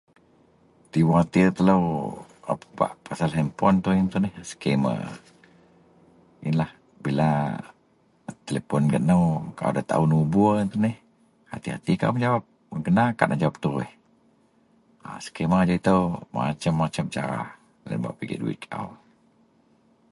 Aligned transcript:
Diwatir 0.93 1.47
telo 1.57 1.75
pasel 3.05 3.31
hanpon 3.37 3.75
ito 3.79 3.89
iyen 3.93 4.11
tuneh 4.13 4.33
skamma 4.51 4.93
bila 7.03 7.29
telepon 8.47 8.83
gak 8.91 9.05
nou 9.09 9.23
kaau 9.57 9.71
da 9.75 9.81
taau 9.89 10.03
nobor 10.11 10.51
iyen 10.55 10.71
tuneh 10.73 10.95
hati-hati 11.51 11.93
kaau 11.99 12.13
mejawap 12.15 12.43
mun 12.69 12.81
kena 12.85 13.03
nda 13.13 13.25
nejawap 13.27 13.57
terus 13.63 13.89
skamma 15.25 15.55
ajau 15.59 15.79
ito 15.81 15.95
masem-masem 16.33 17.05
cara 17.15 17.39
bak 18.03 18.15
pijek 18.17 18.39
duwit 18.41 18.61
kaau. 18.71 18.87